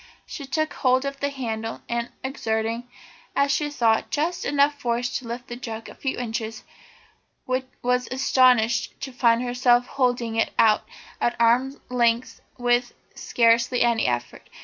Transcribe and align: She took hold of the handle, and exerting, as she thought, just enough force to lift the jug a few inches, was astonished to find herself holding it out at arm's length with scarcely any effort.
She 0.25 0.47
took 0.47 0.73
hold 0.73 1.05
of 1.05 1.19
the 1.19 1.29
handle, 1.29 1.83
and 1.87 2.09
exerting, 2.23 2.87
as 3.35 3.51
she 3.51 3.69
thought, 3.69 4.09
just 4.09 4.45
enough 4.45 4.79
force 4.79 5.15
to 5.19 5.27
lift 5.27 5.45
the 5.45 5.55
jug 5.55 5.89
a 5.89 5.93
few 5.93 6.17
inches, 6.17 6.63
was 7.45 8.07
astonished 8.09 8.99
to 9.01 9.11
find 9.11 9.43
herself 9.43 9.85
holding 9.85 10.37
it 10.37 10.53
out 10.57 10.85
at 11.21 11.35
arm's 11.39 11.77
length 11.89 12.41
with 12.57 12.93
scarcely 13.13 13.83
any 13.83 14.07
effort. 14.07 14.49